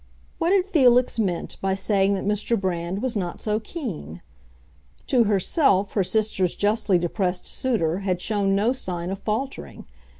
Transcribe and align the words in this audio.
What 0.39 0.51
had 0.51 0.65
Felix 0.65 1.19
meant 1.19 1.57
by 1.61 1.75
saying 1.75 2.15
that 2.15 2.25
Mr. 2.25 2.59
Brand 2.59 3.03
was 3.03 3.15
not 3.15 3.39
so 3.39 3.59
keen? 3.59 4.23
To 5.05 5.25
herself 5.25 5.91
her 5.91 6.03
sister's 6.03 6.55
justly 6.55 6.97
depressed 6.97 7.45
suitor 7.45 7.99
had 7.99 8.19
shown 8.19 8.55
no 8.55 8.73
sign 8.73 9.11
of 9.11 9.19
faltering. 9.19 9.85